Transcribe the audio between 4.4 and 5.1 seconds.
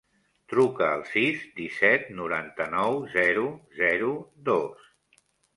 dos.